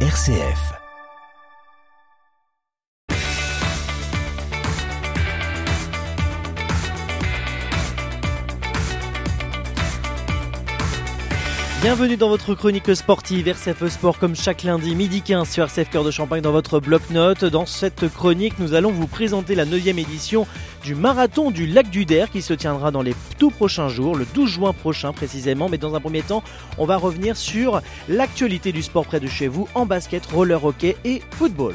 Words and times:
RCF. 0.00 0.85
Bienvenue 11.82 12.16
dans 12.16 12.30
votre 12.30 12.54
chronique 12.54 12.96
sportive 12.96 13.46
RCF 13.46 13.86
Sport 13.88 14.18
comme 14.18 14.34
chaque 14.34 14.62
lundi 14.62 14.94
midi 14.94 15.20
15 15.20 15.48
sur 15.48 15.64
RCF 15.64 15.90
Cœur 15.90 16.04
de 16.04 16.10
Champagne 16.10 16.40
dans 16.40 16.50
votre 16.50 16.80
bloc-notes. 16.80 17.44
Dans 17.44 17.66
cette 17.66 18.08
chronique, 18.08 18.58
nous 18.58 18.72
allons 18.72 18.90
vous 18.90 19.06
présenter 19.06 19.54
la 19.54 19.66
9 19.66 19.86
édition 19.86 20.46
du 20.82 20.94
marathon 20.94 21.50
du 21.50 21.66
lac 21.66 21.90
du 21.90 22.06
Der 22.06 22.30
qui 22.30 22.40
se 22.40 22.54
tiendra 22.54 22.90
dans 22.90 23.02
les 23.02 23.14
tout 23.38 23.50
prochains 23.50 23.88
jours, 23.88 24.16
le 24.16 24.26
12 24.34 24.50
juin 24.50 24.72
prochain 24.72 25.12
précisément. 25.12 25.68
Mais 25.68 25.78
dans 25.78 25.94
un 25.94 26.00
premier 26.00 26.22
temps, 26.22 26.42
on 26.78 26.86
va 26.86 26.96
revenir 26.96 27.36
sur 27.36 27.82
l'actualité 28.08 28.72
du 28.72 28.82
sport 28.82 29.04
près 29.04 29.20
de 29.20 29.28
chez 29.28 29.46
vous 29.46 29.68
en 29.74 29.84
basket, 29.84 30.24
roller 30.26 30.64
hockey 30.64 30.96
et 31.04 31.20
football. 31.32 31.74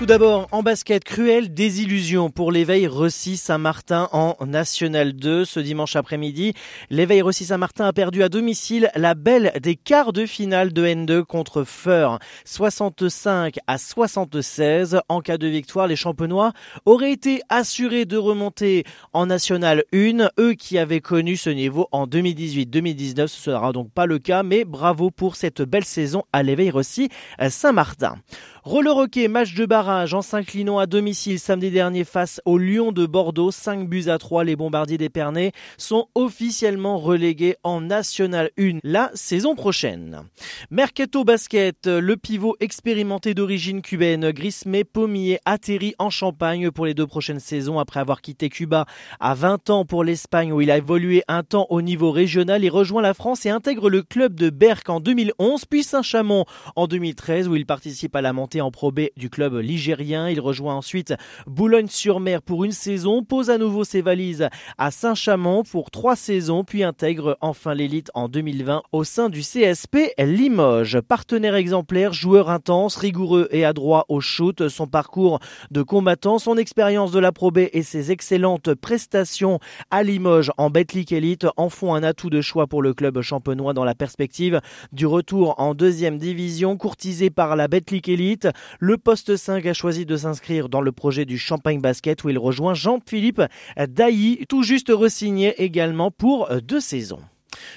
Tout 0.00 0.06
d'abord, 0.06 0.48
en 0.50 0.62
basket, 0.62 1.04
cruelle 1.04 1.52
désillusion 1.52 2.30
pour 2.30 2.52
l'éveil 2.52 2.86
Rossi 2.86 3.36
Saint-Martin 3.36 4.08
en 4.12 4.34
National 4.46 5.12
2 5.12 5.44
ce 5.44 5.60
dimanche 5.60 5.94
après-midi. 5.94 6.54
L'éveil 6.88 7.20
Rossi 7.20 7.44
Saint-Martin 7.44 7.84
a 7.84 7.92
perdu 7.92 8.22
à 8.22 8.30
domicile 8.30 8.90
la 8.94 9.12
belle 9.12 9.52
des 9.60 9.76
quarts 9.76 10.14
de 10.14 10.24
finale 10.24 10.72
de 10.72 10.86
N2 10.86 11.24
contre 11.24 11.64
Feur, 11.64 12.18
65 12.46 13.58
à 13.66 13.76
76. 13.76 15.02
En 15.10 15.20
cas 15.20 15.36
de 15.36 15.48
victoire, 15.48 15.86
les 15.86 15.96
champenois 15.96 16.54
auraient 16.86 17.12
été 17.12 17.42
assurés 17.50 18.06
de 18.06 18.16
remonter 18.16 18.84
en 19.12 19.26
National 19.26 19.84
1, 19.92 20.30
eux 20.38 20.54
qui 20.54 20.78
avaient 20.78 21.02
connu 21.02 21.36
ce 21.36 21.50
niveau 21.50 21.88
en 21.92 22.06
2018-2019. 22.06 23.26
Ce 23.26 23.38
sera 23.38 23.72
donc 23.72 23.92
pas 23.92 24.06
le 24.06 24.18
cas, 24.18 24.44
mais 24.44 24.64
bravo 24.64 25.10
pour 25.10 25.36
cette 25.36 25.60
belle 25.60 25.84
saison 25.84 26.22
à 26.32 26.42
l'éveil 26.42 26.70
Rossi 26.70 27.10
Saint-Martin. 27.50 28.16
Roller 28.62 28.94
hockey, 28.94 29.26
match 29.28 29.54
de 29.54 29.64
barrage 29.64 30.12
en 30.12 30.20
s'inclinant 30.20 30.78
à 30.78 30.84
domicile 30.84 31.38
samedi 31.38 31.70
dernier 31.70 32.04
face 32.04 32.42
au 32.44 32.58
Lyon 32.58 32.92
de 32.92 33.06
Bordeaux. 33.06 33.50
5 33.50 33.88
buts 33.88 34.08
à 34.08 34.18
3, 34.18 34.44
les 34.44 34.54
bombardiers 34.54 34.98
d'Épernay 34.98 35.52
sont 35.78 36.08
officiellement 36.14 36.98
relégués 36.98 37.56
en 37.62 37.80
National 37.80 38.50
1 38.58 38.80
la 38.84 39.10
saison 39.14 39.54
prochaine. 39.54 40.24
Mercato 40.70 41.24
basket, 41.24 41.86
le 41.86 42.18
pivot 42.18 42.54
expérimenté 42.60 43.32
d'origine 43.32 43.80
cubaine, 43.80 44.30
Grismé 44.30 44.84
Pommier, 44.84 45.38
atterrit 45.46 45.94
en 45.98 46.10
Champagne 46.10 46.70
pour 46.70 46.84
les 46.84 46.92
deux 46.92 47.06
prochaines 47.06 47.40
saisons 47.40 47.78
après 47.78 48.00
avoir 48.00 48.20
quitté 48.20 48.50
Cuba 48.50 48.84
à 49.20 49.32
20 49.32 49.70
ans 49.70 49.84
pour 49.86 50.04
l'Espagne 50.04 50.52
où 50.52 50.60
il 50.60 50.70
a 50.70 50.76
évolué 50.76 51.22
un 51.28 51.44
temps 51.44 51.66
au 51.70 51.80
niveau 51.80 52.10
régional. 52.10 52.62
Il 52.62 52.68
rejoint 52.68 53.00
la 53.00 53.14
France 53.14 53.46
et 53.46 53.50
intègre 53.50 53.88
le 53.88 54.02
club 54.02 54.34
de 54.34 54.50
Berck 54.50 54.90
en 54.90 55.00
2011, 55.00 55.64
puis 55.64 55.82
Saint-Chamond 55.82 56.44
en 56.76 56.86
2013 56.86 57.48
où 57.48 57.56
il 57.56 57.64
participe 57.64 58.14
à 58.14 58.20
la 58.20 58.34
montée 58.34 58.49
en 58.58 58.72
probé 58.72 59.12
du 59.16 59.30
club 59.30 59.54
ligérien. 59.54 60.28
Il 60.28 60.40
rejoint 60.40 60.74
ensuite 60.74 61.14
Boulogne-sur-Mer 61.46 62.42
pour 62.42 62.64
une 62.64 62.72
saison, 62.72 63.22
pose 63.22 63.50
à 63.50 63.58
nouveau 63.58 63.84
ses 63.84 64.02
valises 64.02 64.48
à 64.78 64.90
Saint-Chamond 64.90 65.62
pour 65.62 65.90
trois 65.90 66.16
saisons, 66.16 66.64
puis 66.64 66.82
intègre 66.82 67.36
enfin 67.40 67.74
l'élite 67.74 68.10
en 68.14 68.28
2020 68.28 68.82
au 68.92 69.04
sein 69.04 69.28
du 69.28 69.42
CSP 69.42 70.14
Limoges. 70.18 71.00
Partenaire 71.00 71.54
exemplaire, 71.54 72.12
joueur 72.12 72.50
intense, 72.50 72.96
rigoureux 72.96 73.48
et 73.52 73.64
adroit 73.64 74.06
au 74.08 74.20
shoot, 74.20 74.68
son 74.68 74.86
parcours 74.86 75.38
de 75.70 75.82
combattant, 75.82 76.38
son 76.38 76.56
expérience 76.56 77.12
de 77.12 77.20
la 77.20 77.32
probé 77.32 77.70
et 77.74 77.82
ses 77.82 78.10
excellentes 78.10 78.74
prestations 78.74 79.60
à 79.90 80.02
Limoges 80.02 80.50
en 80.56 80.70
Betclic 80.70 81.12
Elite 81.12 81.46
en 81.56 81.68
font 81.68 81.94
un 81.94 82.02
atout 82.02 82.30
de 82.30 82.40
choix 82.40 82.66
pour 82.66 82.82
le 82.82 82.94
club 82.94 83.20
champenois 83.20 83.74
dans 83.74 83.84
la 83.84 83.94
perspective 83.94 84.60
du 84.92 85.06
retour 85.06 85.54
en 85.58 85.74
deuxième 85.74 86.18
division, 86.18 86.76
courtisé 86.76 87.30
par 87.30 87.56
la 87.56 87.68
Betclic 87.68 88.08
Elite 88.08 88.39
le 88.78 88.98
poste 88.98 89.36
5 89.36 89.64
a 89.66 89.72
choisi 89.72 90.06
de 90.06 90.16
s'inscrire 90.16 90.68
dans 90.68 90.80
le 90.80 90.92
projet 90.92 91.24
du 91.24 91.38
Champagne 91.38 91.80
Basket 91.80 92.22
où 92.24 92.28
il 92.28 92.38
rejoint 92.38 92.74
Jean-Philippe 92.74 93.42
Dailly, 93.76 94.44
tout 94.48 94.62
juste 94.62 94.90
resigné 94.90 95.62
également 95.62 96.10
pour 96.10 96.48
deux 96.62 96.80
saisons. 96.80 97.20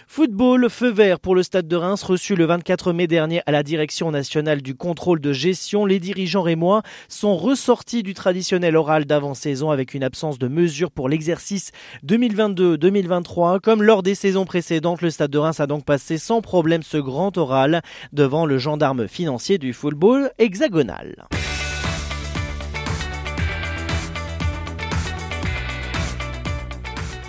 Football, 0.07 0.69
feu 0.69 0.91
vert 0.91 1.19
pour 1.19 1.35
le 1.35 1.43
Stade 1.43 1.67
de 1.67 1.75
Reims 1.75 2.03
reçu 2.03 2.35
le 2.35 2.45
24 2.45 2.93
mai 2.93 3.07
dernier 3.07 3.41
à 3.45 3.51
la 3.51 3.63
Direction 3.63 4.11
nationale 4.11 4.61
du 4.61 4.75
contrôle 4.75 5.19
de 5.19 5.33
gestion. 5.33 5.85
Les 5.85 5.99
dirigeants 5.99 6.41
rémois 6.41 6.83
sont 7.07 7.35
ressortis 7.35 8.03
du 8.03 8.13
traditionnel 8.13 8.75
oral 8.75 9.05
d'avant-saison 9.05 9.71
avec 9.71 9.93
une 9.93 10.03
absence 10.03 10.39
de 10.39 10.47
mesures 10.47 10.91
pour 10.91 11.09
l'exercice 11.09 11.71
2022-2023. 12.05 13.59
Comme 13.59 13.83
lors 13.83 14.03
des 14.03 14.15
saisons 14.15 14.45
précédentes, 14.45 15.01
le 15.01 15.09
Stade 15.09 15.31
de 15.31 15.37
Reims 15.37 15.59
a 15.59 15.67
donc 15.67 15.85
passé 15.85 16.17
sans 16.17 16.41
problème 16.41 16.83
ce 16.83 16.97
grand 16.97 17.37
oral 17.37 17.81
devant 18.11 18.45
le 18.45 18.57
gendarme 18.57 19.07
financier 19.07 19.57
du 19.57 19.73
football 19.73 20.31
hexagonal. 20.37 21.27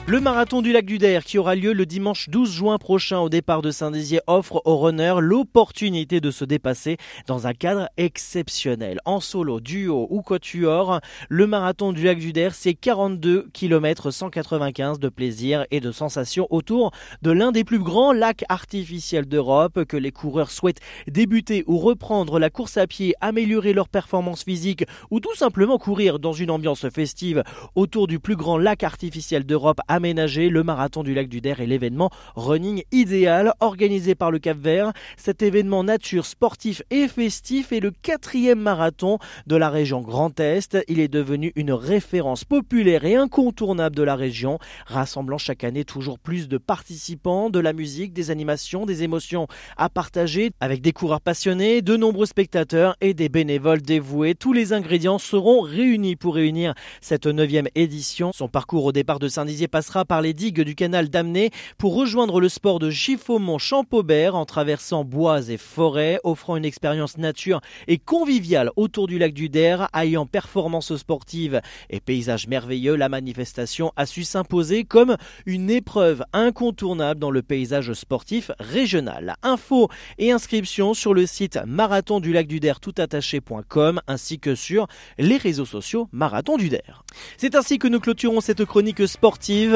Le 0.07 0.21
marathon 0.21 0.61
du 0.61 0.71
lac 0.71 0.85
du 0.85 0.99
Der 0.99 1.25
qui 1.25 1.39
aura 1.39 1.55
lieu 1.55 1.73
le 1.73 1.87
dimanche 1.87 2.29
12 2.29 2.53
juin 2.53 2.77
prochain 2.77 3.21
au 3.21 3.31
départ 3.31 3.63
de 3.63 3.71
Saint-Dizier 3.71 4.21
offre 4.27 4.61
aux 4.67 4.77
runners 4.77 5.15
l'opportunité 5.21 6.21
de 6.21 6.31
se 6.31 6.45
dépasser 6.45 6.99
dans 7.27 7.47
un 7.47 7.55
cadre 7.55 7.89
exceptionnel. 7.97 9.01
En 9.07 9.21
solo, 9.21 9.61
duo 9.61 10.07
ou 10.11 10.21
quatuor, 10.21 11.01
le 11.31 11.47
marathon 11.47 11.95
du 11.95 12.03
lac 12.03 12.19
du 12.19 12.35
Der 12.35 12.55
c'est 12.55 12.75
42 12.75 13.49
km 13.55 14.11
195 14.11 14.99
de 14.99 15.09
plaisir 15.09 15.65
et 15.71 15.81
de 15.81 15.91
sensations 15.91 16.49
autour 16.51 16.91
de 17.23 17.31
l'un 17.31 17.51
des 17.51 17.65
plus 17.65 17.79
grands 17.79 18.13
lacs 18.13 18.45
artificiels 18.51 19.25
d'Europe 19.25 19.87
que 19.87 19.97
les 19.97 20.13
coureurs 20.13 20.51
souhaitent 20.51 20.83
débuter 21.09 21.65
ou 21.67 21.79
reprendre 21.79 22.39
la 22.39 22.51
course 22.51 22.77
à 22.77 22.87
pied, 22.87 23.15
améliorer 23.23 23.73
leur 23.73 23.89
performance 23.89 24.45
physique 24.45 24.85
ou 25.11 25.21
tout 25.21 25.35
simplement 25.35 25.79
courir 25.79 26.19
dans 26.19 26.35
une 26.35 26.51
ambiance 26.51 26.87
festive 26.91 27.43
autour 27.75 28.07
du 28.07 28.21
plus 28.21 28.37
grand 28.37 28.59
lac 28.59 28.83
artificiel 28.85 29.47
d'Europe 29.47 29.81
aménagé. 29.95 30.49
Le 30.49 30.63
marathon 30.63 31.03
du 31.03 31.15
lac 31.15 31.29
du 31.29 31.41
Der 31.41 31.61
est 31.61 31.67
l'événement 31.67 32.11
running 32.37 32.83
idéal 32.93 33.53
organisé 33.61 34.15
par 34.15 34.31
le 34.31 34.39
Cap 34.39 34.59
Vert. 34.59 34.93
Cet 35.17 35.43
événement 35.43 35.85
nature, 35.85 36.27
sportif 36.27 36.83
et 36.91 37.09
festif 37.09 37.73
est 37.73 37.81
le 37.81 37.91
quatrième 37.91 38.61
marathon 38.61 39.19
de 39.47 39.57
la 39.57 39.71
région 39.71 40.01
Grand 40.01 40.39
Est. 40.41 40.77
Il 40.89 41.01
est 41.01 41.09
devenu 41.09 41.53
une 41.57 41.73
référence 41.73 42.45
populaire 42.45 43.05
et 43.05 43.15
incontournable 43.15 43.97
de 43.97 44.03
la 44.03 44.17
région, 44.17 44.59
rassemblant 44.87 45.39
chaque 45.39 45.65
année 45.65 45.85
toujours 45.85 46.19
plus 46.19 46.49
de 46.49 46.59
participants, 46.59 47.51
de 47.51 47.61
la 47.61 47.73
musique, 47.73 48.13
des 48.13 48.31
animations, 48.31 48.87
des 48.87 49.03
émotions 49.03 49.47
à 49.77 49.89
partager 49.89 50.51
avec 50.61 50.83
des 50.83 50.93
coureurs 50.93 51.21
passionnés, 51.21 51.83
de 51.83 51.97
nombreux 51.97 52.27
spectateurs 52.27 52.97
et 53.01 53.15
des 53.15 53.29
bénévoles 53.29 53.83
dévoués. 53.83 54.35
Tous 54.35 54.53
les 54.53 54.73
ingrédients 54.73 55.19
seront 55.19 55.61
réunis 55.61 56.17
pour 56.17 56.35
réunir 56.35 56.75
cette 57.01 57.27
neuvième 57.27 57.69
édition. 57.75 58.33
Son 58.33 58.49
parcours 58.49 58.85
au 58.85 58.93
départ 58.93 59.19
de 59.19 59.29
Saint-Dizier 59.29 59.69
passe 59.69 59.84
par 60.07 60.23
les 60.23 60.33
digues 60.33 60.63
du 60.63 60.75
canal 60.75 61.09
d'Amné 61.09 61.51
pour 61.79 61.95
rejoindre 61.95 62.41
le 62.41 62.49
sport 62.49 62.79
de 62.79 62.91
Giffaumont-Champaubert 62.91 64.35
en 64.35 64.47
traversant 64.47 65.05
bois 65.05 65.49
et 65.49 65.59
forêts, 65.59 66.21
offrant 66.25 66.57
une 66.57 66.65
expérience 66.65 67.19
nature 67.19 67.61
et 67.87 67.99
conviviale 67.99 68.71
autour 68.77 69.07
du 69.07 69.19
lac 69.19 69.35
du 69.35 69.49
Der, 69.49 69.89
ayant 69.95 70.27
performance 70.27 70.97
sportive 70.97 71.61
et 71.91 72.01
paysages 72.01 72.49
merveilleux. 72.49 72.97
La 72.97 73.09
manifestation 73.09 73.93
a 73.97 74.07
su 74.07 74.25
s'imposer 74.25 74.85
comme 74.85 75.17
une 75.45 75.71
épreuve 75.71 76.25
incontournable 76.33 77.21
dans 77.21 77.31
le 77.31 77.43
paysage 77.43 77.93
sportif 77.93 78.51
régional. 78.59 79.37
Infos 79.43 79.89
et 80.19 80.33
inscriptions 80.33 80.95
sur 80.95 81.15
le 81.15 81.27
site 81.27 81.59
marathon 81.67 82.21
du 82.21 82.33
lac 82.33 82.47
du 82.47 82.59
Der 82.59 82.81
toutattaché.com 82.81 84.01
ainsi 84.07 84.39
que 84.39 84.55
sur 84.55 84.87
les 85.19 85.37
réseaux 85.37 85.67
sociaux 85.67 86.09
Marathon 86.13 86.57
du 86.57 86.71
Der. 86.71 87.05
C'est 87.37 87.55
ainsi 87.55 87.79
que 87.79 87.89
nous 87.89 88.01
clôturons 88.01 88.41
cette 88.41 88.65
chronique 88.65 89.07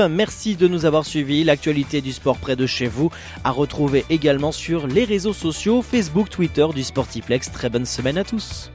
Merci 0.07 0.55
de 0.55 0.69
nous 0.69 0.85
avoir 0.85 1.05
suivis. 1.05 1.43
L'actualité 1.43 2.01
du 2.01 2.13
sport 2.13 2.39
près 2.39 2.55
de 2.55 2.67
chez 2.67 2.87
vous 2.87 3.11
à 3.43 3.51
retrouver 3.51 4.05
également 4.11 4.53
sur 4.53 4.87
les 4.87 5.05
réseaux 5.05 5.33
sociaux 5.33 5.83
Facebook, 5.83 6.31
Twitter 6.31 6.67
du 6.73 6.85
Sportiplex. 6.85 7.51
Très 7.51 7.69
bonne 7.71 7.87
semaine 7.87 8.19
à 8.19 8.25
tous. 8.25 8.71